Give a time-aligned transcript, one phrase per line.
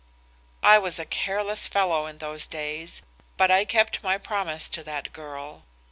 [0.63, 3.03] "I was a careless fellow in those days
[3.37, 5.61] but I kept my promise to that girl.